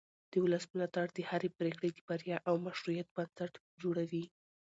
[0.31, 4.25] د ولس ملاتړ د هرې پرېکړې د بریا او مشروعیت بنسټ جوړوي